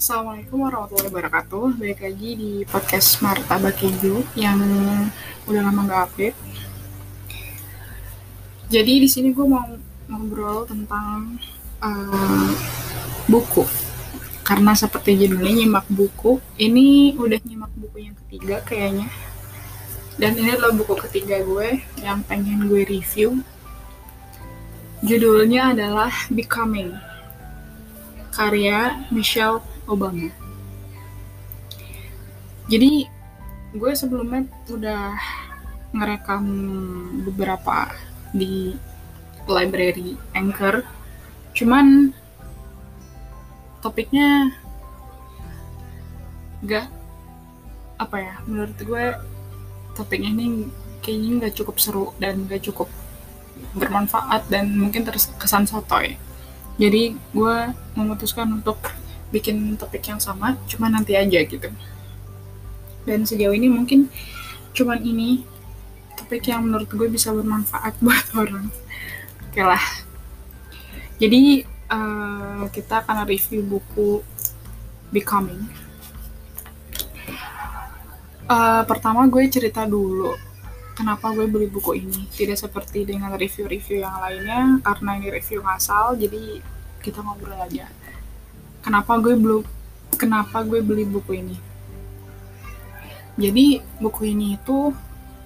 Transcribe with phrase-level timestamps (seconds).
[0.00, 1.64] Assalamualaikum warahmatullahi wabarakatuh.
[1.80, 4.60] Balik lagi di podcast Marta Keju yang
[5.48, 6.36] udah lama gak update.
[8.68, 9.64] Jadi di sini gue mau
[10.08, 11.40] ngobrol tentang
[11.80, 12.52] uh,
[13.24, 13.64] buku.
[14.44, 19.08] Karena seperti judulnya nyimak buku, ini udah nyimak buku yang ketiga kayaknya.
[20.20, 23.40] Dan ini adalah buku ketiga gue yang pengen gue review.
[25.00, 26.92] Judulnya adalah Becoming
[28.36, 30.28] karya Michelle Obama.
[32.68, 33.08] Jadi
[33.72, 35.16] gue sebelumnya udah
[35.96, 36.44] ngerekam
[37.32, 37.88] beberapa
[38.36, 38.76] di
[39.48, 40.84] library Anchor.
[41.56, 42.12] Cuman
[43.80, 44.52] topiknya
[46.60, 46.92] gak
[47.96, 49.04] apa ya menurut gue
[49.96, 50.68] topiknya ini
[51.00, 52.92] kayaknya nggak cukup seru dan gak cukup
[53.76, 56.16] bermanfaat dan mungkin terkesan sotoy.
[56.80, 57.56] Jadi gue
[57.94, 58.80] memutuskan untuk
[59.30, 61.68] bikin topik yang sama cuma nanti aja gitu.
[63.04, 64.08] Dan sejauh ini mungkin
[64.72, 65.44] cuman ini
[66.16, 68.72] topik yang menurut gue bisa bermanfaat buat orang.
[69.50, 69.82] Oke lah.
[71.20, 74.24] Jadi uh, kita akan review buku
[75.10, 75.66] Becoming.
[78.50, 80.49] Uh, pertama gue cerita dulu
[81.00, 82.28] kenapa gue beli buku ini?
[82.28, 86.60] Tidak seperti dengan review-review yang lainnya karena ini review ngasal jadi
[87.00, 87.88] kita ngobrol aja.
[88.84, 89.64] Kenapa gue belum
[90.20, 91.56] kenapa gue beli buku ini?
[93.40, 94.92] Jadi buku ini itu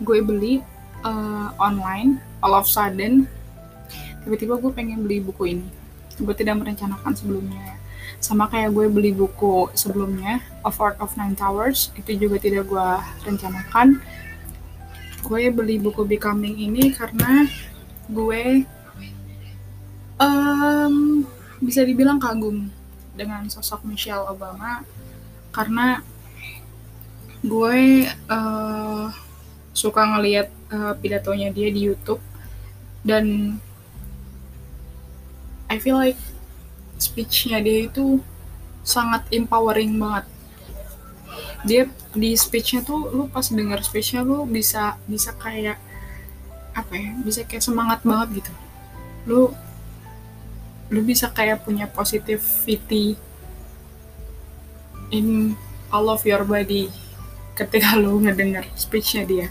[0.02, 0.58] gue beli
[1.06, 3.30] uh, online all of sudden
[4.26, 5.70] tiba-tiba gue pengen beli buku ini.
[6.18, 7.78] Gue tidak merencanakan sebelumnya.
[8.18, 12.88] Sama kayak gue beli buku sebelumnya Of Art of Nine Towers itu juga tidak gue
[13.22, 14.02] rencanakan
[15.24, 17.48] gue beli buku Becoming ini karena
[18.12, 18.68] gue
[20.20, 21.24] um,
[21.64, 22.68] bisa dibilang kagum
[23.16, 24.84] dengan sosok Michelle Obama
[25.48, 26.04] karena
[27.40, 29.08] gue uh,
[29.72, 32.20] suka ngeliat uh, pidatonya dia di YouTube
[33.00, 33.56] dan
[35.72, 36.20] I feel like
[37.00, 38.20] speechnya dia itu
[38.84, 40.33] sangat empowering banget
[41.64, 45.80] dia di speechnya tuh lu pas denger speechnya lu bisa bisa kayak
[46.74, 48.52] apa ya bisa kayak semangat banget gitu.
[49.24, 49.40] Lu
[50.92, 53.16] lu bisa kayak punya positivity
[55.10, 55.56] in
[55.88, 56.90] all of your body
[57.54, 59.48] ketika lu ngedenger speechnya dia.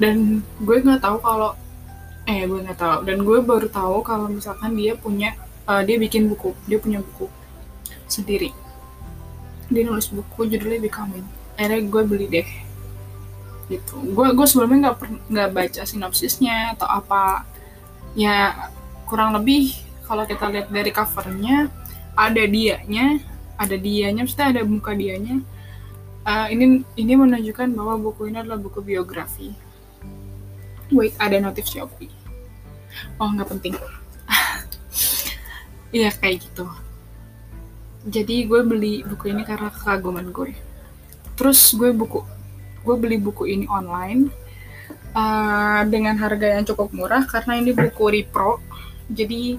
[0.00, 1.52] Dan gue nggak tahu kalau
[2.24, 2.98] eh gue nggak tahu.
[3.04, 5.34] Dan gue baru tahu kalau misalkan dia punya
[5.66, 7.26] uh, dia bikin buku dia punya buku
[8.10, 8.61] sendiri
[9.72, 11.26] dia nulis buku judulnya Becoming.
[11.56, 12.48] Akhirnya gue beli deh.
[13.72, 13.94] Gitu.
[14.12, 14.96] Gue gue sebelumnya nggak
[15.32, 17.48] nggak baca sinopsisnya atau apa.
[18.12, 18.68] Ya
[19.08, 19.72] kurang lebih
[20.04, 21.72] kalau kita lihat dari covernya
[22.12, 23.24] ada dianya
[23.56, 25.40] ada dianya mesti ada muka dianya.
[26.22, 29.50] Uh, ini ini menunjukkan bahwa buku ini adalah buku biografi.
[30.92, 32.12] Wait ada notif Shopee.
[33.16, 33.74] Oh nggak penting.
[35.92, 36.64] Iya kayak gitu
[38.02, 40.54] jadi gue beli buku ini karena kekaguman gue.
[41.38, 42.22] Terus gue buku
[42.82, 44.26] gue beli buku ini online
[45.14, 48.58] uh, dengan harga yang cukup murah karena ini buku repro
[49.06, 49.54] jadi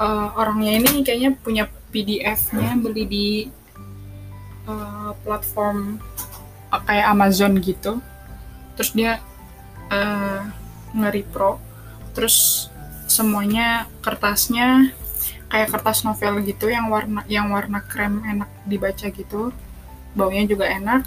[0.00, 3.28] uh, orangnya ini kayaknya punya PDF-nya beli di
[4.68, 6.00] uh, platform
[6.72, 8.00] uh, kayak Amazon gitu.
[8.76, 9.20] Terus dia
[9.92, 10.40] uh,
[10.96, 11.60] nge-repro
[12.16, 12.68] terus
[13.06, 14.92] semuanya kertasnya
[15.46, 19.54] kayak kertas novel gitu yang warna yang warna krem enak dibaca gitu.
[20.16, 21.06] Baunya juga enak.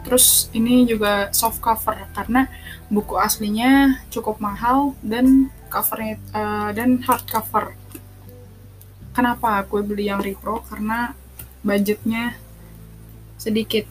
[0.00, 2.48] Terus ini juga soft cover karena
[2.88, 7.76] buku aslinya cukup mahal dan covernya uh, dan hardcover
[9.14, 10.62] kenapa gue beli yang repro?
[10.66, 11.12] Karena
[11.60, 12.38] budgetnya
[13.36, 13.84] sedikit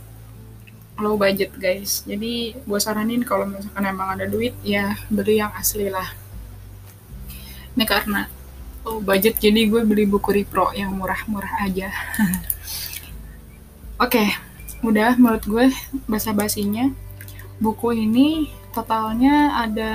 [1.00, 2.04] low budget guys.
[2.04, 6.10] Jadi gue saranin kalau misalkan emang ada duit ya beli yang asli lah.
[7.78, 8.28] Ini karena
[8.86, 11.90] low budget jadi gue beli buku repro yang murah-murah aja.
[14.00, 14.30] Oke okay
[14.80, 15.66] udah menurut gue
[16.08, 16.88] bahasa basinya
[17.60, 19.92] buku ini totalnya ada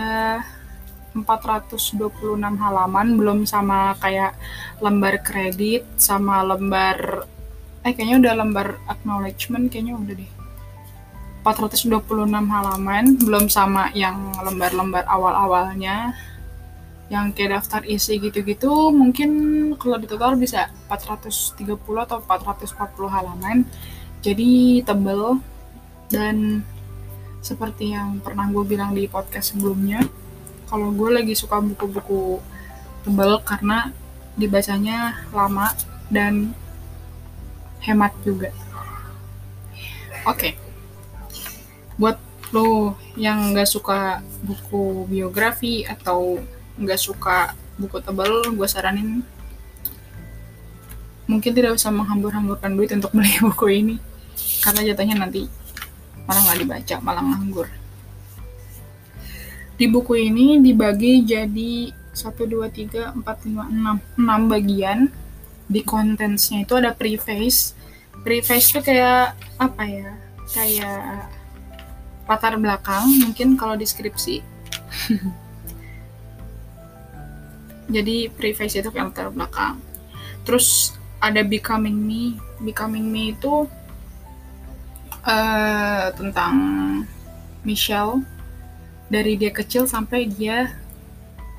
[1.16, 1.96] 426
[2.36, 4.36] halaman belum sama kayak
[4.84, 7.24] lembar kredit sama lembar
[7.80, 10.32] eh kayaknya udah lembar acknowledgement kayaknya udah deh.
[11.44, 11.92] 426
[12.32, 16.16] halaman belum sama yang lembar-lembar awal-awalnya
[17.12, 19.30] yang kayak daftar isi gitu-gitu mungkin
[19.76, 23.56] kalau di total bisa 430 atau 440 halaman.
[24.24, 25.40] Jadi tebel.
[26.08, 26.62] Dan
[27.44, 30.00] seperti yang pernah gue bilang di podcast sebelumnya,
[30.68, 32.40] kalau gue lagi suka buku-buku
[33.04, 33.92] tebel karena
[34.38, 35.72] dibacanya lama
[36.08, 36.56] dan
[37.84, 38.48] hemat juga.
[40.24, 40.40] Oke.
[40.40, 40.52] Okay.
[41.94, 42.18] buat
[42.50, 46.42] lo yang nggak suka buku biografi atau
[46.78, 49.22] nggak suka buku tebal gue saranin
[51.24, 53.96] mungkin tidak usah menghambur-hamburkan duit untuk beli buku ini
[54.60, 55.48] karena jatuhnya nanti
[56.24, 57.68] malah nggak dibaca malah nganggur.
[59.74, 65.10] Di buku ini dibagi jadi 1, 2, 3, 4, 5, 6 6 bagian.
[65.64, 67.74] Di contensnya itu ada preface.
[68.22, 70.10] Preface itu kayak apa ya?
[70.54, 71.28] Kayak
[72.24, 74.40] latar belakang mungkin kalau deskripsi
[77.88, 79.76] jadi preface itu kayak latar belakang.
[80.44, 82.36] Terus ada becoming me.
[82.60, 83.68] Becoming me itu
[85.24, 86.54] uh, tentang
[87.64, 88.24] Michelle.
[89.08, 90.80] Dari dia kecil sampai dia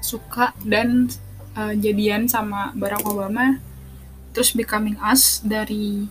[0.01, 1.09] suka dan
[1.57, 3.61] uh, jadian sama Barack Obama.
[4.33, 6.09] Terus Becoming Us dari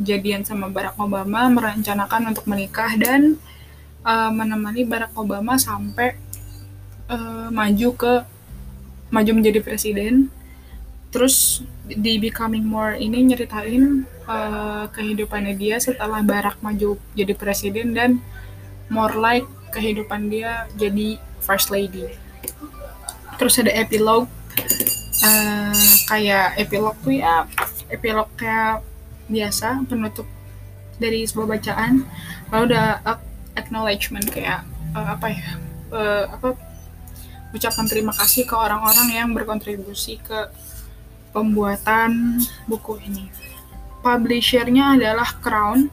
[0.00, 3.36] jadian sama Barack Obama merencanakan untuk menikah dan
[4.02, 6.16] uh, menemani Barack Obama sampai
[7.12, 8.14] uh, maju ke
[9.08, 10.28] maju menjadi presiden
[11.08, 18.20] terus di Becoming More ini nyeritain uh, kehidupannya dia setelah Barack maju jadi presiden dan
[18.92, 22.12] more like kehidupan dia jadi first lady.
[23.40, 24.28] Terus ada epilog
[25.24, 27.48] uh, kayak epilog tuh ya
[27.88, 28.84] epilog kayak
[29.32, 30.28] biasa penutup
[31.00, 32.04] dari sebuah bacaan.
[32.52, 32.84] Lalu ada
[33.56, 35.48] acknowledgement kayak uh, apa ya
[35.92, 36.67] uh, apa
[37.54, 40.52] ucapan terima kasih ke orang-orang yang berkontribusi ke
[41.32, 43.32] pembuatan buku ini.
[44.04, 45.88] Publishernya adalah Crown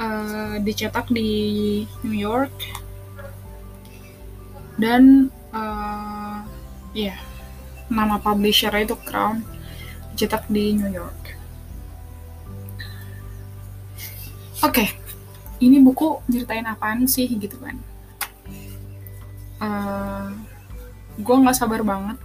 [0.00, 2.52] uh, dicetak di New York
[4.76, 6.44] dan uh,
[6.92, 7.18] ya yeah,
[7.88, 9.44] nama publisher itu Crown
[10.12, 11.36] dicetak di New York.
[14.64, 14.88] Oke, okay,
[15.60, 17.76] ini buku ceritain apaan sih gitu kan?
[19.56, 20.28] Uh, eh,
[21.16, 22.20] gue nggak sabar banget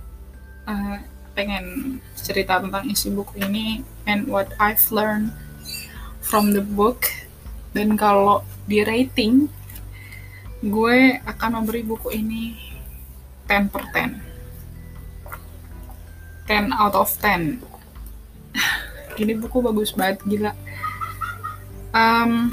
[0.68, 1.00] uh,
[1.32, 5.32] pengen cerita tentang isi buku ini and what I've learned
[6.20, 7.08] from the book.
[7.72, 9.48] Dan kalau di rating
[10.62, 12.54] gue akan memberi buku ini
[13.50, 14.20] 10 per 10
[16.46, 17.64] 10 out of 10
[19.24, 20.52] ini buku bagus banget gila.
[21.96, 22.52] Um,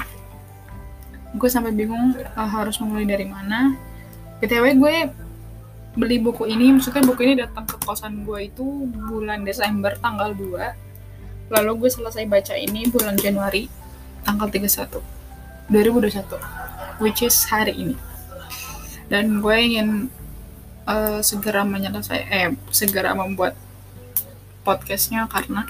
[1.35, 3.77] gue sampai bingung uh, harus mulai dari mana
[4.39, 4.95] btw gue
[5.99, 8.65] beli buku ini maksudnya buku ini datang ke kosan gue itu
[9.09, 13.67] bulan Desember tanggal 2 lalu gue selesai baca ini bulan Januari
[14.23, 15.01] tanggal 31
[15.69, 16.69] 2021
[16.99, 17.95] which is hari ini.
[19.09, 20.11] Dan gue ingin
[20.85, 23.57] uh, segera menyelesaikan eh segera membuat
[24.61, 25.65] podcastnya karena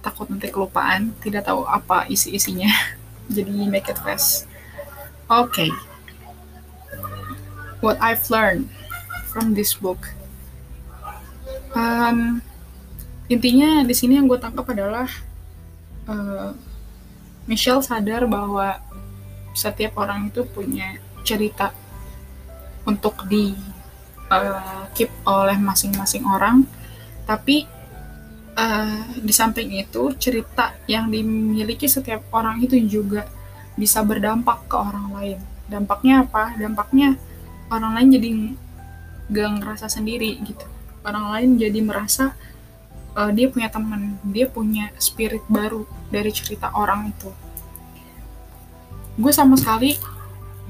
[0.00, 2.70] takut nanti kelupaan tidak tahu apa isi-isinya.
[3.34, 4.48] Jadi make it fast.
[5.28, 5.68] Oke.
[5.68, 5.91] okay.
[7.82, 8.70] What I've learned
[9.28, 10.08] from this book.
[11.74, 12.40] Um,
[13.26, 15.10] intinya di sini yang gue tangkap adalah
[16.06, 16.54] uh,
[17.44, 18.78] Michelle sadar bahwa
[19.52, 20.96] setiap orang itu punya
[21.26, 21.74] cerita
[22.86, 23.52] untuk di
[24.30, 26.62] uh, keep oleh masing-masing orang.
[27.26, 27.66] Tapi
[28.54, 33.26] uh, di samping itu cerita yang dimiliki setiap orang itu juga
[33.74, 35.38] bisa berdampak ke orang lain.
[35.66, 36.52] Dampaknya apa?
[36.54, 37.16] Dampaknya
[37.72, 38.30] orang lain jadi
[39.32, 40.68] gak ngerasa sendiri gitu.
[41.02, 42.36] Orang lain jadi merasa
[43.16, 47.32] uh, dia punya teman dia punya spirit baru dari cerita orang itu.
[49.16, 49.96] Gue sama sekali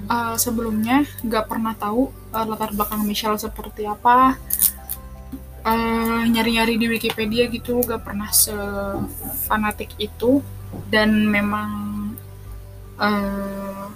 [0.06, 4.38] uh, sebelumnya gak pernah tahu uh, latar belakang Michelle seperti apa.
[6.26, 10.42] Nyari-nyari uh, di Wikipedia gitu gak pernah sefanatik itu.
[10.88, 11.70] Dan memang
[12.96, 13.86] uh,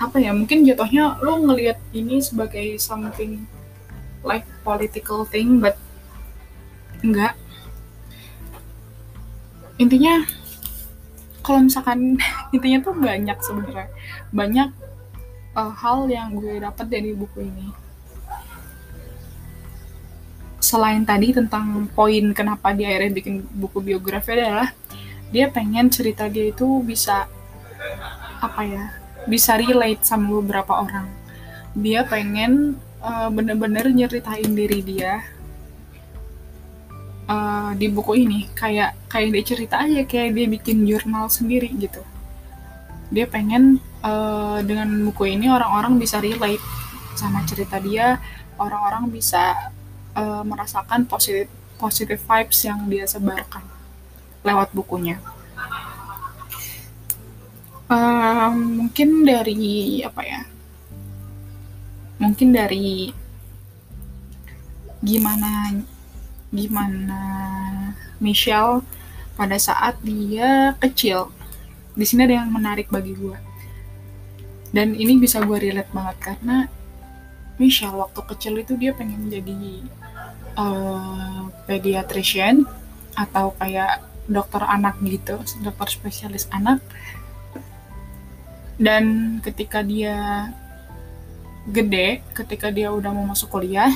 [0.00, 3.44] apa ya mungkin jatuhnya lo ngelihat ini sebagai something
[4.24, 5.76] like political thing but
[7.04, 7.36] enggak.
[9.76, 10.24] Intinya
[11.44, 12.16] kalau misalkan
[12.56, 13.92] intinya tuh banyak sebenarnya.
[14.32, 14.68] Banyak
[15.52, 17.68] uh, hal yang gue dapat dari buku ini.
[20.64, 24.72] Selain tadi tentang poin kenapa dia akhirnya bikin buku biografi adalah
[25.28, 27.28] dia pengen cerita dia itu bisa
[28.40, 28.99] apa ya
[29.30, 31.06] bisa relate sama beberapa orang.
[31.78, 35.22] Dia pengen uh, bener-bener nyeritain diri dia
[37.30, 38.50] uh, di buku ini.
[38.58, 42.02] Kayak kayak dia cerita aja kayak dia bikin jurnal sendiri gitu.
[43.14, 46.62] Dia pengen uh, dengan buku ini orang-orang bisa relate
[47.14, 48.18] sama cerita dia.
[48.58, 49.54] Orang-orang bisa
[50.18, 51.48] uh, merasakan positif
[51.80, 53.64] positive vibes yang dia sebarkan
[54.44, 55.16] lewat bukunya.
[57.90, 60.46] Uh, mungkin dari apa ya?
[62.22, 63.10] Mungkin dari
[65.02, 65.74] gimana
[66.54, 67.22] gimana
[68.22, 68.86] Michelle
[69.34, 71.34] pada saat dia kecil.
[71.98, 73.34] Di sini ada yang menarik bagi gue.
[74.70, 76.70] Dan ini bisa gue relate banget karena
[77.58, 79.82] Michelle waktu kecil itu dia pengen jadi
[80.54, 82.62] uh, pediatrician
[83.18, 86.78] atau kayak dokter anak gitu, dokter spesialis anak.
[88.80, 90.48] Dan ketika dia
[91.68, 93.92] gede, ketika dia udah mau masuk kuliah,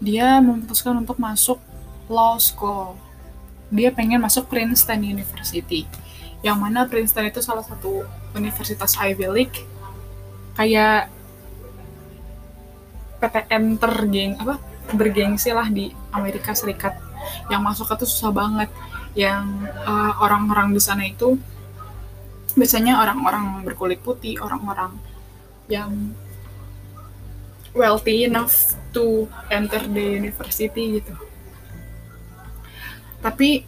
[0.00, 1.60] dia memutuskan untuk masuk
[2.08, 2.96] law school.
[3.68, 5.84] Dia pengen masuk Princeton University.
[6.40, 9.58] Yang mana Princeton itu salah satu universitas Ivy League.
[10.56, 11.12] Kayak
[13.20, 14.56] PTN tergeng apa
[14.96, 16.96] bergengsi lah di Amerika Serikat.
[17.52, 18.72] Yang masuk itu susah banget.
[19.12, 21.36] Yang uh, orang-orang di sana itu
[22.56, 24.96] biasanya orang-orang berkulit putih, orang-orang
[25.70, 26.14] yang
[27.74, 31.14] wealthy enough to enter the university gitu.
[33.22, 33.62] Tapi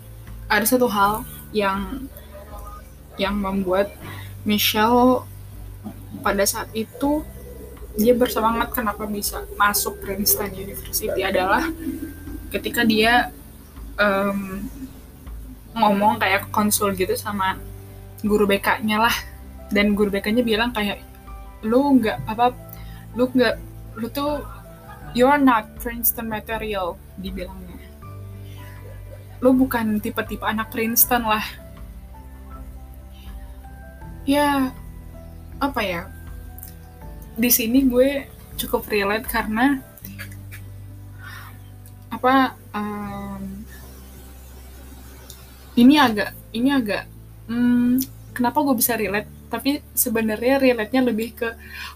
[0.48, 1.22] ada satu hal
[1.54, 2.08] yang
[3.20, 3.92] yang membuat
[4.42, 5.28] Michelle
[6.24, 7.22] pada saat itu
[7.92, 11.68] dia bersemangat kenapa bisa masuk Princeton University adalah
[12.48, 13.28] ketika dia
[14.00, 14.64] um,
[15.76, 17.60] ngomong kayak konsul gitu sama
[18.22, 19.16] guru BK-nya lah.
[19.72, 21.02] Dan guru BK-nya bilang kayak
[21.62, 22.50] lu nggak apa
[23.14, 23.54] lu nggak
[24.02, 24.42] lu tuh
[25.14, 27.78] you're not Princeton material dibilangnya.
[29.42, 31.44] Lu bukan tipe-tipe anak Princeton lah.
[34.22, 34.70] Ya
[35.62, 36.10] apa ya
[37.38, 38.28] di sini gue
[38.60, 39.80] cukup relate karena
[42.12, 43.64] apa um,
[45.80, 47.08] ini agak ini agak
[47.52, 47.92] hmm,
[48.32, 49.28] kenapa gue bisa relate?
[49.52, 51.48] Tapi sebenarnya relate-nya lebih ke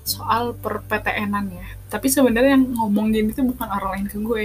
[0.04, 1.66] soal perptn ya.
[1.88, 4.44] Tapi sebenarnya yang ngomong gini tuh bukan orang lain ke gue.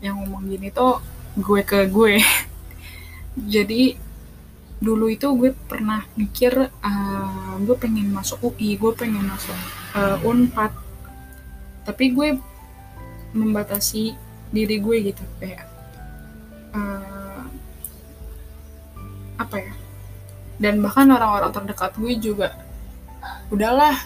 [0.00, 1.02] Yang ngomong gini tuh
[1.34, 2.22] gue ke gue.
[3.54, 3.98] Jadi
[4.76, 9.58] dulu itu gue pernah mikir uh, gue pengen masuk UI gue pengen masuk
[9.98, 10.70] uh, unpad.
[11.82, 12.38] Tapi gue
[13.34, 14.14] membatasi
[14.54, 15.66] diri gue gitu kayak
[16.70, 17.42] uh,
[19.36, 19.74] apa ya
[20.56, 22.48] dan bahkan orang-orang terdekat gue juga
[23.52, 23.96] udahlah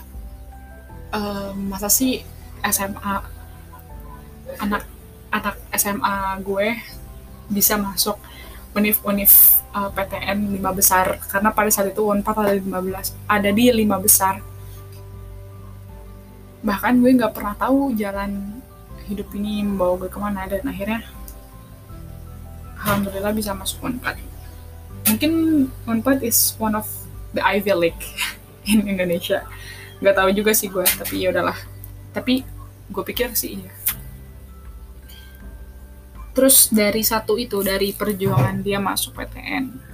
[1.14, 2.22] uh, masa sih
[2.66, 3.14] SMA
[4.58, 4.82] anak
[5.30, 6.74] anak SMA gue
[7.50, 8.18] bisa masuk
[8.74, 9.30] univ-univ
[9.74, 11.18] uh, eh, PTN lima besar?
[11.30, 14.42] Karena pada saat itu Unpad ada 15 ada di lima besar.
[16.62, 18.60] Bahkan gue nggak pernah tahu jalan
[19.06, 21.02] hidup ini membawa gue ke mana dan akhirnya
[22.78, 24.29] alhamdulillah bisa masuk Unpad
[25.10, 25.32] mungkin
[25.90, 26.86] Unpad is one of
[27.34, 28.04] the Ivy League
[28.70, 29.42] in Indonesia.
[29.98, 31.58] Nggak tahu juga sih gue tapi ya udahlah.
[32.14, 32.46] Tapi
[32.90, 33.72] gue pikir sih iya.
[36.30, 39.90] Terus dari satu itu dari perjuangan dia masuk PTN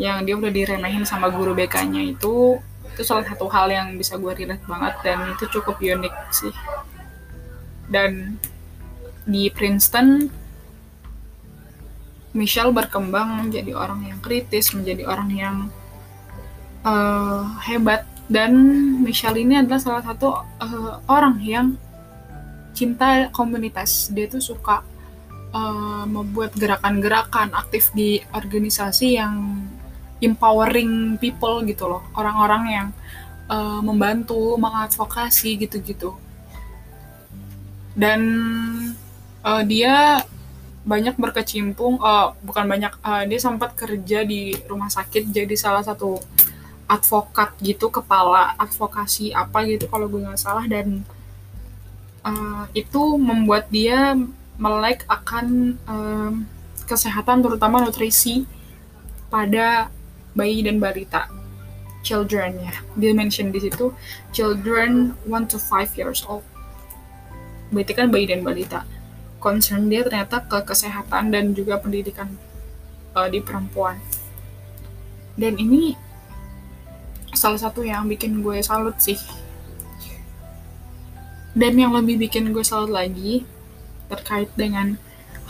[0.00, 2.56] yang dia udah diremehin sama guru BK-nya itu
[2.94, 6.54] itu salah satu hal yang bisa gue relate banget dan itu cukup unik sih.
[7.90, 8.40] Dan
[9.26, 10.30] di Princeton
[12.30, 15.56] Michelle berkembang menjadi orang yang kritis, menjadi orang yang
[16.86, 18.06] uh, hebat.
[18.30, 18.54] Dan
[19.02, 21.74] Michelle ini adalah salah satu uh, orang yang
[22.70, 24.14] cinta komunitas.
[24.14, 24.86] Dia tuh suka
[25.50, 29.66] uh, membuat gerakan-gerakan aktif di organisasi yang
[30.22, 32.06] empowering people gitu loh.
[32.14, 32.88] Orang-orang yang
[33.50, 36.14] uh, membantu, mengadvokasi gitu-gitu.
[37.98, 38.22] Dan
[39.42, 40.22] uh, dia
[40.80, 46.16] banyak berkecimpung uh, bukan banyak uh, dia sempat kerja di rumah sakit jadi salah satu
[46.88, 51.04] advokat gitu kepala advokasi apa gitu kalau gue nggak salah dan
[52.24, 54.16] uh, itu membuat dia
[54.56, 56.32] melek akan uh,
[56.88, 58.48] kesehatan terutama nutrisi
[59.30, 59.92] pada
[60.34, 61.30] bayi dan balita
[62.02, 62.74] children ya.
[62.96, 63.92] Dia mention di situ
[64.34, 66.44] children 1 to 5 years old.
[67.70, 68.82] Berarti kan bayi dan balita
[69.40, 72.28] concern dia ternyata ke kesehatan dan juga pendidikan
[73.16, 73.96] uh, di perempuan.
[75.34, 75.96] Dan ini
[77.32, 79.18] salah satu yang bikin gue salut sih.
[81.56, 83.42] Dan yang lebih bikin gue salut lagi
[84.06, 84.94] terkait dengan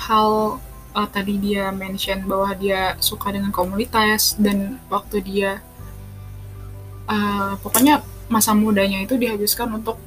[0.01, 0.63] hal
[0.97, 5.51] uh, tadi dia mention bahwa dia suka dengan komunitas dan waktu dia
[7.11, 9.99] uh, pokoknya masa mudanya itu dihabiskan untuk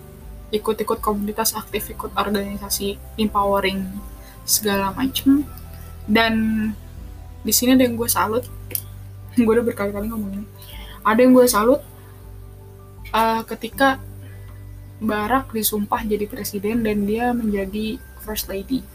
[0.53, 3.89] ikut-ikut komunitas aktif ikut organisasi empowering
[4.45, 5.41] segala macem.
[6.05, 6.33] Dan
[7.41, 8.45] di sini ada yang gue salut.
[9.39, 10.45] Gue udah berkali-kali ngomongin.
[11.01, 11.81] Ada yang gue salut
[13.09, 13.97] uh, ketika
[15.03, 18.85] Barak disumpah jadi presiden dan dia menjadi first lady.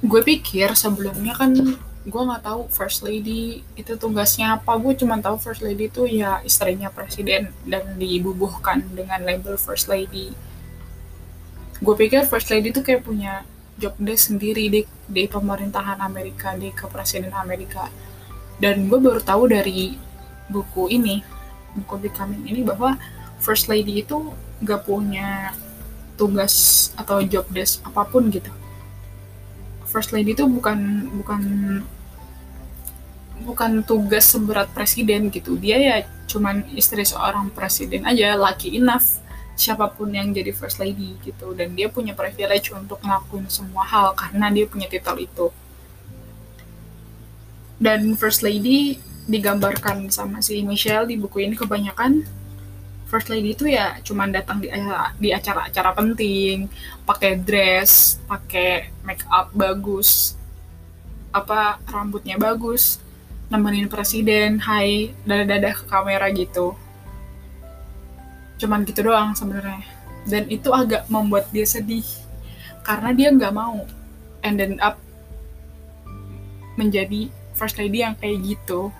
[0.00, 1.52] Gue pikir sebelumnya kan
[2.06, 4.78] gue nggak tahu first lady itu tugasnya apa.
[4.78, 10.30] Gue cuma tahu first lady itu ya istrinya presiden dan dibubuhkan dengan label first lady.
[11.82, 13.42] Gue pikir first lady itu kayak punya
[13.76, 17.90] job desk sendiri di di pemerintahan Amerika di kepresiden Amerika.
[18.62, 19.98] Dan gue baru tahu dari
[20.46, 21.20] buku ini
[21.76, 22.96] buku Becoming ini bahwa
[23.42, 24.32] first lady itu
[24.64, 25.52] gak punya
[26.16, 28.48] tugas atau job desk apa pun gitu.
[29.84, 31.42] First lady itu bukan bukan
[33.44, 35.58] bukan tugas seberat presiden gitu.
[35.60, 39.20] Dia ya cuman istri seorang presiden aja lucky enough
[39.56, 41.52] siapa pun yang jadi first lady gitu.
[41.52, 45.46] Dan dia punya privilege untuk ngelakuin semua hal karena dia punya titel itu.
[47.76, 52.24] Dan first lady digambarkan sama si Michelle di buku ini kebanyakan.
[53.06, 54.66] First lady itu ya cuman datang di
[55.22, 56.66] di acara-acara penting
[57.06, 60.34] pakai dress pakai make up bagus
[61.30, 62.98] apa rambutnya bagus
[63.46, 66.74] nemenin presiden hai dadah-dadah ke kamera gitu.
[68.58, 69.86] Cuman gitu doang sebenarnya.
[70.26, 72.06] Dan itu agak membuat dia sedih.
[72.82, 73.86] Karena dia nggak mau
[74.42, 74.98] and end up
[76.74, 78.90] menjadi first lady yang kayak gitu.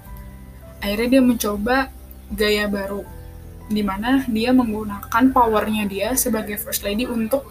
[0.79, 1.77] Akhirnya dia mencoba
[2.31, 3.07] gaya baru
[3.67, 7.51] di mana dia menggunakan powernya dia sebagai first lady untuk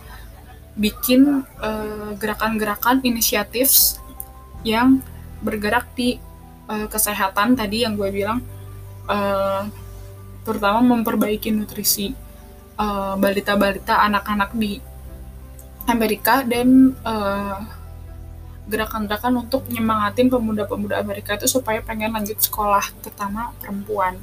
[0.75, 3.99] bikin eh, gerakan-gerakan uh, inisiatif
[4.67, 4.99] yang
[5.39, 6.19] bergerak di
[6.69, 8.39] uh, kesehatan tadi yang gue bilang
[9.10, 9.65] uh,
[10.45, 12.13] terutama memperbaiki nutrisi
[12.75, 14.84] balita balita-balita anak-anak di
[15.88, 16.91] Amerika dan
[18.66, 24.18] gerakan-gerakan untuk nyemangatin pemuda-pemuda Amerika itu supaya pengen lanjut sekolah terutama perempuan.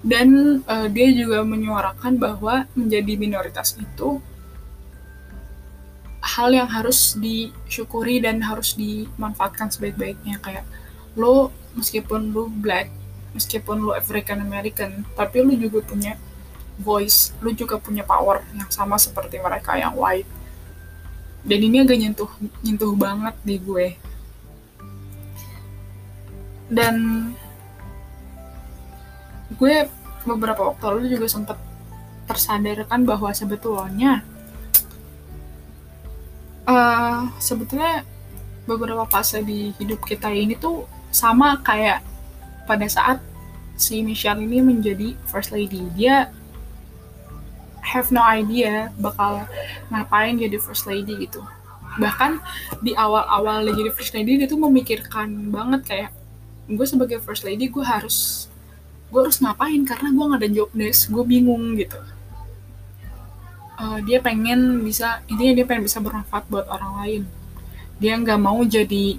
[0.00, 4.16] Dan uh, dia juga menyuarakan bahwa menjadi minoritas itu
[6.24, 10.64] hal yang harus disyukuri dan harus dimanfaatkan sebaik-baiknya kayak
[11.18, 12.90] lo meskipun lu black
[13.34, 16.18] meskipun lu African American tapi lu juga punya
[16.80, 20.28] voice lu juga punya power yang sama seperti mereka yang white.
[21.40, 22.30] Dan ini agak nyentuh
[22.64, 23.96] nyentuh banget di gue.
[26.68, 26.94] Dan
[29.56, 29.88] gue
[30.24, 31.58] beberapa waktu lalu juga sempat
[32.28, 34.22] tersadarkan bahwa sebetulnya
[36.68, 38.06] uh, sebetulnya
[38.68, 42.02] beberapa fase di hidup kita ini tuh sama kayak
[42.64, 43.18] pada saat
[43.74, 45.82] si Michelle ini menjadi first lady.
[45.98, 46.30] Dia
[47.80, 49.48] have no idea bakal
[49.90, 51.42] ngapain jadi first lady gitu.
[51.98, 52.38] Bahkan
[52.84, 56.10] di awal-awal jadi first lady dia tuh memikirkan banget kayak
[56.70, 58.46] gue sebagai first lady gue harus
[59.10, 59.82] gue harus ngapain?
[59.82, 61.98] Karena gue gak ada job desk gue bingung gitu.
[63.80, 67.22] Uh, dia pengen bisa intinya dia pengen bisa bermanfaat buat orang lain.
[67.96, 69.16] Dia nggak mau jadi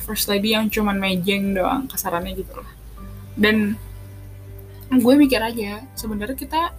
[0.00, 2.72] first lady yang cuman mejeng doang kasarannya gitu lah.
[3.38, 3.74] Dan
[4.88, 6.72] gue mikir aja sebenarnya kita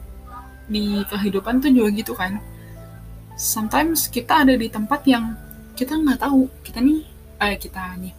[0.70, 2.42] di kehidupan tuh juga gitu kan.
[3.40, 5.38] Sometimes kita ada di tempat yang
[5.78, 7.08] kita nggak tahu kita nih
[7.40, 8.14] eh kita nih.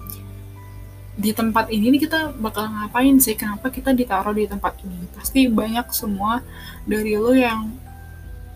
[1.21, 3.37] Di tempat ini nih kita bakal ngapain sih?
[3.37, 5.05] Kenapa kita ditaruh di tempat ini?
[5.13, 6.41] Pasti banyak semua
[6.89, 7.69] dari lo yang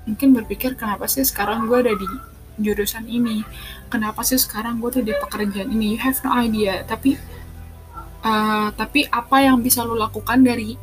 [0.08, 2.08] mungkin berpikir kenapa sih sekarang gue ada di
[2.58, 3.42] jurusan ini.
[3.90, 5.94] Kenapa sih sekarang gue tuh di pekerjaan ini?
[5.94, 6.82] You have no idea.
[6.86, 7.18] Tapi
[8.22, 10.78] uh, tapi apa yang bisa lo lakukan dari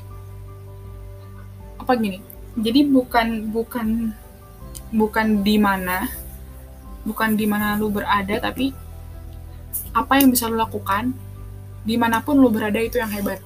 [1.79, 2.19] apa gini?
[2.59, 4.11] Jadi bukan bukan
[4.91, 6.07] bukan di mana
[7.07, 8.75] bukan di mana lo berada tapi
[9.95, 11.15] apa yang bisa lo lakukan
[11.81, 13.41] di mana pun lo berada itu yang hebat.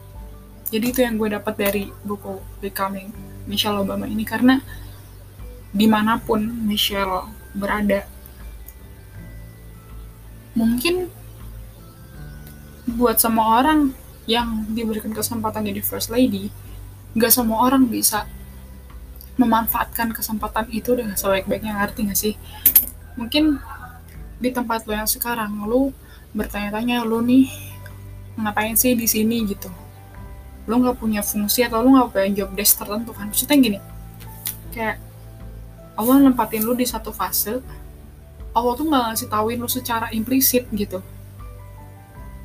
[0.74, 3.14] Jadi itu yang gue dapat dari buku Becoming
[3.46, 4.26] Michelle Obama ini.
[4.26, 4.58] Karena
[5.70, 8.15] di mana pun Michelle berada
[10.56, 11.12] mungkin
[12.96, 13.92] buat semua orang
[14.26, 16.50] yang diberikan kesempatan jadi first lady
[17.16, 18.28] gak semua orang bisa
[19.36, 22.34] memanfaatkan kesempatan itu dengan sebaik-baiknya ngerti gak sih?
[23.20, 23.60] Mungkin
[24.40, 25.96] di tempat lo yang sekarang lo
[26.36, 27.48] bertanya-tanya lo nih
[28.36, 29.48] ngapain sih di sini?
[29.48, 29.72] gitu.
[30.68, 33.32] Lo nggak punya fungsi atau lo nggak punya job desk tertentu kan?
[33.32, 33.80] Maksudnya gini
[34.76, 35.00] kayak
[35.96, 37.64] Allah nempatin lo di satu fase
[38.56, 41.04] Allah tuh nggak ngasih tauin lu secara implisit gitu.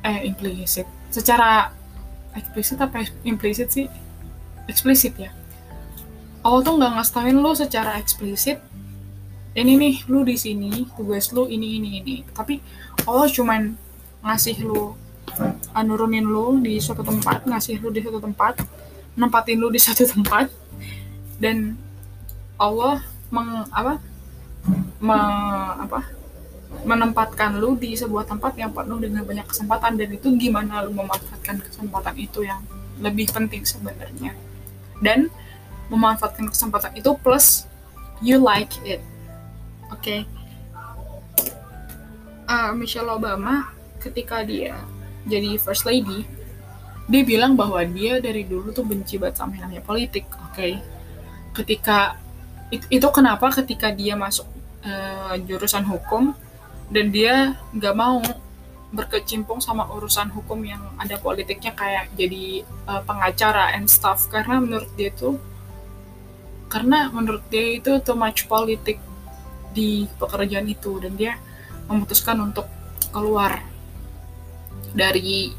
[0.03, 0.85] Eh implisit.
[1.07, 1.71] Secara
[2.35, 3.87] eksplisit apa implisit sih?
[4.67, 5.31] Eksplisit ya.
[6.43, 8.59] Allah tuh nggak ngasih lu secara eksplisit
[9.51, 12.15] ini nih lu di sini tugas lu ini ini ini.
[12.35, 12.59] Tapi
[13.07, 13.71] Allah cuman
[14.21, 14.95] ngasih lu
[15.79, 18.59] nurunin lu di suatu tempat ngasih lu di suatu tempat
[19.15, 20.51] nempatin lu di satu tempat
[21.39, 21.79] dan
[22.59, 23.97] Allah meng apa
[25.01, 25.17] me,
[25.81, 26.21] apa
[26.81, 31.61] menempatkan lu di sebuah tempat yang penuh dengan banyak kesempatan dan itu gimana lu memanfaatkan
[31.61, 32.63] kesempatan itu yang
[33.01, 34.33] lebih penting sebenarnya
[35.03, 35.29] dan
[35.91, 37.67] memanfaatkan kesempatan itu plus
[38.23, 39.03] you like it
[39.89, 40.25] oke okay.
[42.49, 44.77] uh, Michelle Obama ketika dia
[45.27, 46.25] jadi first lady
[47.11, 50.79] dia bilang bahwa dia dari dulu tuh benci banget sama yang namanya politik oke okay?
[51.51, 52.20] ketika
[52.71, 54.47] itu kenapa ketika dia masuk
[54.87, 56.31] uh, jurusan hukum
[56.87, 58.23] dan dia nggak mau
[58.91, 64.27] berkecimpung sama urusan hukum yang ada politiknya kayak jadi uh, pengacara and stuff.
[64.27, 65.39] Karena menurut dia itu
[66.71, 68.99] karena menurut dia itu too much politik
[69.75, 71.35] di pekerjaan itu dan dia
[71.87, 72.67] memutuskan untuk
[73.11, 73.59] keluar
[74.91, 75.51] dari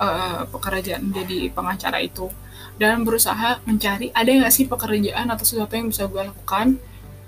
[0.00, 2.28] uh, pekerjaan jadi pengacara itu
[2.80, 6.80] dan berusaha mencari ada nggak sih pekerjaan atau sesuatu yang bisa gue lakukan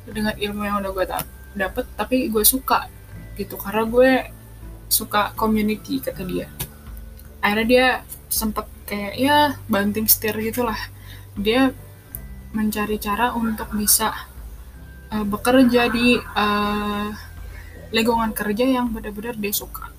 [0.09, 1.07] dengan ilmu yang udah gue
[1.53, 2.89] dapet tapi gue suka
[3.37, 3.61] gitu.
[3.61, 4.11] Karena gue
[4.89, 6.49] suka community kata dia.
[7.45, 7.87] Akhirnya dia
[8.33, 9.37] sempet kayak ya
[9.69, 10.79] banting setir gitulah.
[11.37, 11.69] Dia
[12.57, 14.09] mencari cara untuk bisa
[15.13, 17.13] uh, bekerja di uh,
[17.93, 19.93] lingkungan kerja yang benar-benar dia suka.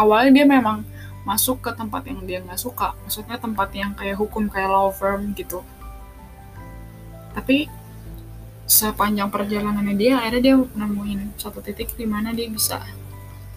[0.00, 0.88] Awalnya dia memang
[1.26, 2.94] masuk ke tempat yang dia nggak suka.
[3.02, 5.66] Maksudnya tempat yang kayak hukum kayak law firm gitu.
[7.34, 7.66] Tapi
[8.66, 12.78] sepanjang perjalanannya dia akhirnya dia nemuin satu titik di mana dia bisa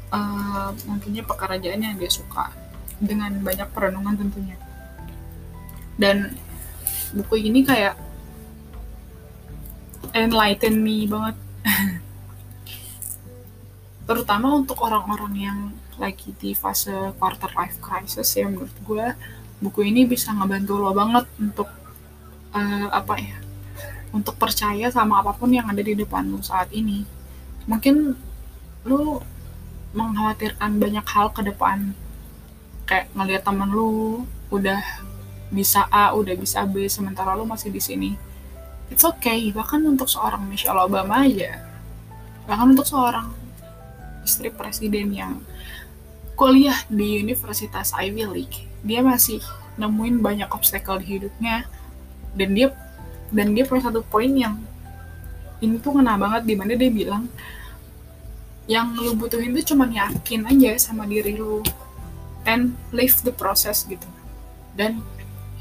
[0.10, 2.50] uh, mempunyai pekerjaan yang dia suka.
[2.98, 4.58] Dengan banyak perenungan tentunya.
[5.94, 6.34] Dan
[7.14, 7.94] buku ini kayak
[10.18, 11.38] enlighten me banget.
[14.10, 15.60] Terutama untuk orang-orang yang
[16.00, 19.06] lagi di fase quarter life crisis ya menurut gue
[19.60, 21.68] buku ini bisa ngebantu lo banget untuk
[22.56, 23.38] uh, apa ya
[24.10, 27.06] untuk percaya sama apa pun yang ada di depan lu saat ini.
[27.70, 28.18] Mungkin
[28.90, 29.22] lu
[29.94, 31.94] mengkhawatirkan banyak hal ke depan.
[32.90, 34.82] Kayak ngelihat temen lu udah
[35.50, 38.12] bisa A udah bisa B sementara lu masih di sini.
[38.90, 41.62] It's okay bahkan untuk seorang Michelle Obama aja.
[42.50, 43.30] Bahkan untuk seorang
[44.26, 45.38] istri presiden yang
[46.40, 48.58] kuliah di Universitas Ivy League.
[48.88, 49.44] Dia masih
[49.76, 51.68] nemuin banyak obstacle di hidupnya.
[52.32, 52.72] Dan dia
[53.36, 54.56] dan dia punya satu poin yang
[55.60, 57.28] ini tuh kena banget di mana dia bilang
[58.72, 61.60] yang lu butuhin tuh cuma yakin aja sama diri lu
[62.48, 64.08] and live the process gitu.
[64.80, 65.04] Dan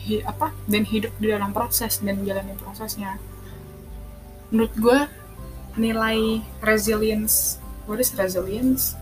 [0.07, 3.19] hi, apa dan hidup di dalam proses dan jalani prosesnya.
[4.55, 4.99] Menurut gue
[5.75, 7.59] nilai resilience
[7.91, 8.98] what is resilience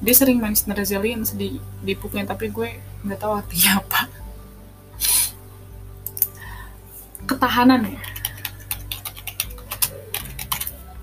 [0.00, 4.02] dia sering mention resilience di di bukunya tapi gue nggak tahu artinya apa
[7.28, 8.02] ketahanan ya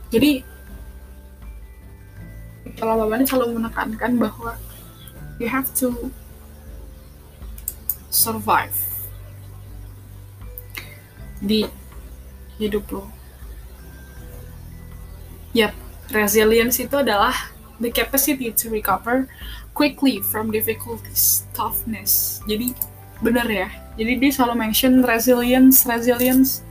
[0.09, 0.41] jadi
[2.77, 4.53] kalau Bapak selalu menekankan bahwa
[5.41, 6.13] you have to
[8.13, 8.73] survive
[11.41, 11.69] di
[12.57, 13.05] hidup lo.
[15.53, 15.73] Yap,
[16.13, 17.33] resilience itu adalah
[17.79, 19.29] the capacity to recover
[19.77, 22.41] quickly from difficulties, toughness.
[22.49, 22.73] Jadi
[23.21, 26.65] bener ya, jadi dia selalu mention resilience resilience.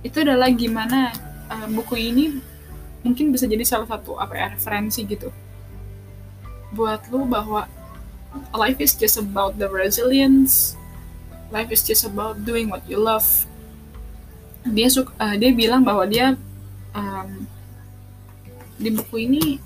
[0.00, 1.12] Itu adalah gimana
[1.48, 2.24] uh, buku ini
[3.00, 5.32] mungkin bisa jadi salah satu apa ya referensi gitu.
[6.72, 7.64] Buat lu bahwa
[8.52, 10.76] life is just about the resilience.
[11.50, 13.26] Life is just about doing what you love.
[14.62, 16.36] Dia suka uh, dia bilang bahwa dia
[16.92, 17.48] um,
[18.80, 19.60] di buku ini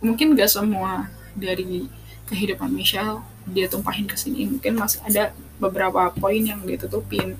[0.00, 1.88] mungkin gak semua dari
[2.26, 4.46] kehidupan Michelle dia tumpahin ke sini.
[4.50, 7.38] Mungkin masih ada beberapa poin yang dia tutupin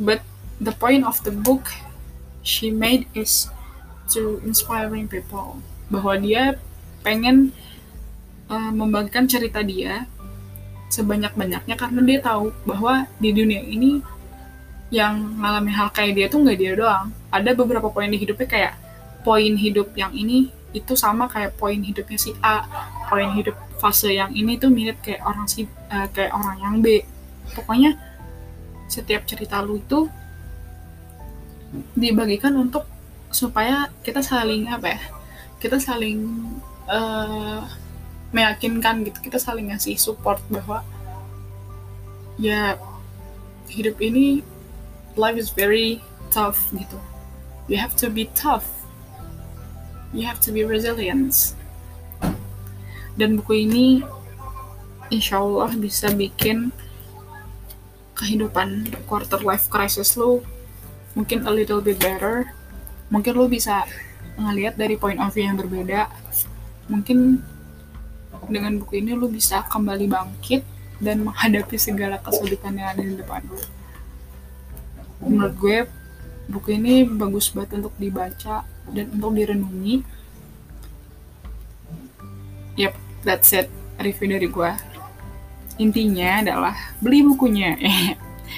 [0.00, 0.24] but
[0.60, 1.72] the point of the book
[2.40, 3.48] she made is
[4.08, 5.60] to inspiring people.
[5.92, 6.56] Bahwa dia
[7.04, 7.52] pengen
[8.48, 10.08] uh, membagikan cerita dia
[10.90, 14.02] sebanyak-banyaknya karena dia tahu bahwa di dunia ini
[14.90, 17.14] yang ngalamin hal kayak dia tuh nggak dia doang.
[17.30, 18.74] Ada beberapa poin di hidupnya kayak
[19.22, 22.62] poin hidup yang ini itu sama kayak poin hidupnya si A
[23.10, 27.02] poin hidup fase yang ini tuh mirip kayak orang si uh, kayak orang yang B.
[27.56, 27.98] Pokoknya
[28.86, 30.06] setiap cerita lu itu
[31.94, 32.86] dibagikan untuk
[33.30, 35.00] supaya kita saling apa ya
[35.62, 36.50] kita saling
[36.90, 37.62] uh,
[38.34, 40.82] meyakinkan gitu kita saling ngasih support bahwa
[42.38, 42.74] ya
[43.70, 44.42] hidup ini
[45.14, 46.98] life is very tough gitu.
[47.70, 48.79] You have to be tough
[50.10, 51.54] you have to be resilient
[53.18, 54.00] dan buku ini
[55.10, 56.70] insya Allah bisa bikin
[58.14, 60.44] kehidupan quarter life crisis lo
[61.18, 62.46] mungkin a little bit better.
[63.10, 63.82] Mungkin lo bisa
[64.38, 66.06] ngelihat dari point of view yang berbeda.
[66.86, 67.42] Mungkin
[68.46, 70.62] dengan buku ini lo bisa kembali bangkit
[71.02, 73.42] dan menghadapi segala kesulitan yang ada di depan.
[73.50, 75.78] Lo menurut gue
[76.46, 80.02] buku ini bagus banget untuk dibaca dan untuk direnungi.
[82.80, 83.68] Yep that's it.
[84.00, 84.70] Review dari gue
[85.80, 87.76] intinya adalah beli bukunya.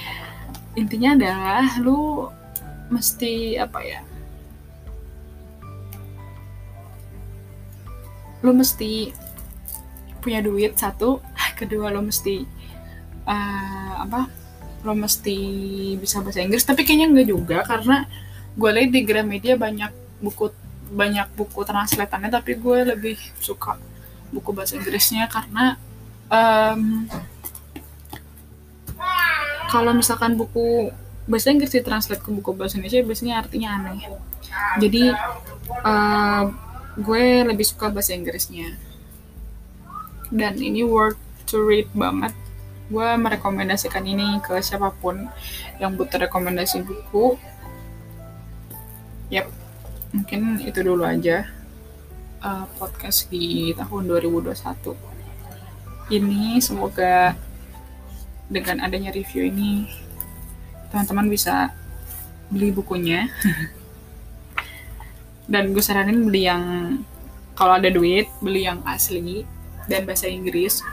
[0.80, 2.26] Intinya adalah lu
[2.90, 4.00] mesti apa ya
[8.42, 9.14] lu mesti
[10.18, 11.22] punya duit satu.
[11.58, 12.42] Kedua lo mesti
[13.30, 14.26] uh, apa
[14.82, 15.38] lo mesti
[15.94, 16.66] bisa bahasa Inggris.
[16.66, 18.06] Tapi kayaknya enggak juga karena
[18.58, 20.54] gue lihat di Gramedia banyak buku
[20.92, 23.76] banyak buku translatannya tapi gue lebih suka
[24.32, 25.76] buku bahasa Inggrisnya karena
[26.32, 27.04] um,
[29.68, 30.92] kalau misalkan buku
[31.24, 34.00] bahasa Inggris ditranslate ke buku bahasa Indonesia biasanya artinya aneh.
[34.80, 35.12] Jadi
[35.84, 36.44] uh,
[37.00, 38.76] gue lebih suka bahasa Inggrisnya.
[40.32, 42.32] Dan ini worth to read banget.
[42.92, 45.28] Gue merekomendasikan ini ke siapa pun
[45.80, 47.40] yang butuh rekomendasi buku.
[49.32, 49.61] Yep
[50.12, 51.48] mungkin itu dulu aja
[52.44, 57.32] uh, podcast di tahun 2021 ini semoga
[58.52, 59.88] dengan adanya review ini
[60.92, 61.72] teman-teman bisa
[62.52, 63.32] beli bukunya
[65.52, 66.64] dan gue saranin beli yang
[67.56, 69.48] kalau ada duit beli yang asli
[69.88, 70.84] dan bahasa Inggris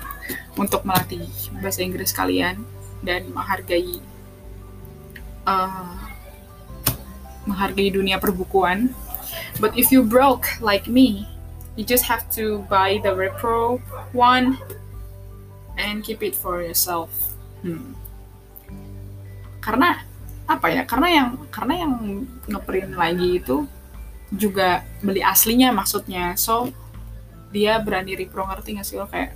[0.56, 1.28] untuk melatih
[1.60, 2.64] bahasa Inggris kalian
[3.04, 4.00] dan menghargai
[5.48, 6.10] uh,
[7.50, 8.94] menghargai dunia perbukuan.
[9.60, 11.28] But if you broke like me,
[11.76, 13.84] you just have to buy the repro
[14.16, 14.58] one
[15.76, 17.12] and keep it for yourself.
[17.62, 17.96] Hmm.
[19.60, 20.00] Karena
[20.48, 20.84] apa ya?
[20.88, 21.94] Karena yang karena yang
[22.48, 23.68] ngeprint lagi itu
[24.32, 26.40] juga beli aslinya maksudnya.
[26.40, 26.72] So
[27.52, 29.34] dia berani repro ngerti gak sih lo kayak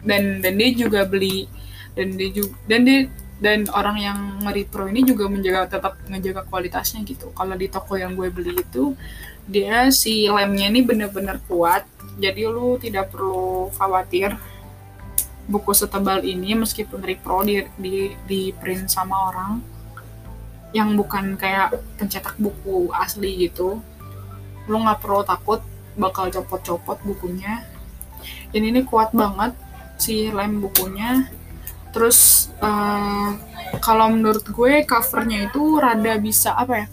[0.00, 1.44] dan dan dia juga beli
[1.92, 3.00] dan dia juga dan dia
[3.40, 7.32] dan orang yang nge-repro ini juga menjaga tetap menjaga kualitasnya gitu.
[7.32, 8.92] Kalau di toko yang gue beli itu
[9.48, 11.88] dia si lemnya ini bener-bener kuat.
[12.20, 14.36] Jadi lu tidak perlu khawatir
[15.48, 19.52] buku setebal ini meskipun repro di, di, di print sama orang
[20.70, 23.80] yang bukan kayak pencetak buku asli gitu.
[24.68, 25.64] Lu nggak perlu takut
[25.96, 27.64] bakal copot-copot bukunya.
[28.52, 29.56] Dan ini kuat banget
[29.96, 31.24] si lem bukunya
[31.90, 33.30] terus uh,
[33.80, 36.86] kalau menurut gue covernya itu rada bisa apa ya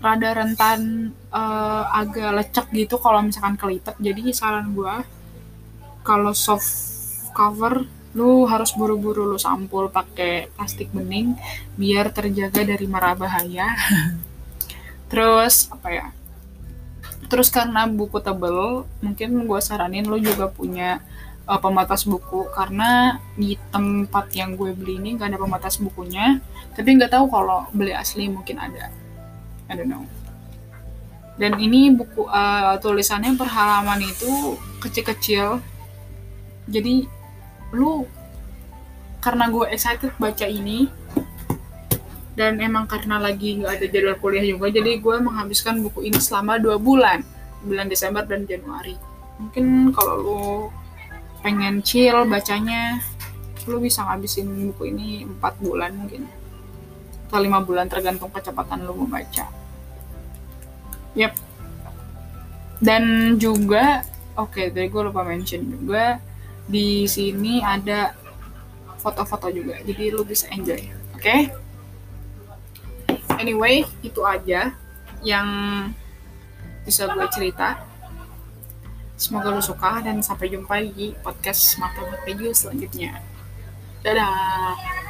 [0.00, 3.96] rada rentan uh, agak lecek gitu kalau misalkan kelipet.
[4.00, 4.94] Jadi saran gue
[6.00, 6.68] kalau soft
[7.36, 11.38] cover lu harus buru-buru lu sampul pakai plastik bening
[11.76, 13.68] biar terjaga dari mara bahaya.
[15.12, 16.06] Terus apa ya
[17.30, 20.98] terus karena buku tebel mungkin gue saranin lu juga punya
[21.46, 22.48] uh, pembatas buku.
[22.52, 26.40] Karena di tempat yang gue beli ini gak ada pembatas bukunya.
[26.74, 28.92] Tapi nggak tahu kalau beli asli mungkin ada.
[29.70, 30.02] I don't know.
[31.40, 35.62] Dan ini buku uh, tulisannya per halaman itu kecil-kecil.
[36.68, 37.08] Jadi
[37.72, 38.04] lu
[39.24, 40.88] karena gue excited baca ini
[42.34, 46.60] dan emang karena lagi nggak ada jadwal kuliah juga jadi gue menghabiskan buku ini selama
[46.60, 47.24] dua bulan.
[47.60, 48.96] Bulan Desember dan Januari.
[49.36, 50.44] Mungkin kalau lu
[51.40, 53.00] pengen chill bacanya.
[53.68, 56.24] Lu bisa ngabisin buku ini 4 bulan mungkin.
[57.28, 59.46] Atau 5 bulan tergantung kecepatan lu membaca.
[61.14, 61.32] Yep.
[62.80, 64.06] Dan juga
[64.40, 66.16] oke okay, tadi gue lupa mention juga
[66.64, 68.16] di sini ada
[69.00, 69.76] foto-foto juga.
[69.84, 70.80] Jadi lu bisa enjoy
[71.12, 71.20] oke?
[71.20, 71.40] Okay?
[73.40, 74.76] anyway itu aja
[75.24, 75.48] yang
[76.84, 77.80] bisa gue cerita
[79.20, 83.20] Semoga lo suka dan sampai jumpa di podcast Mata Video selanjutnya.
[84.00, 85.09] Dadah!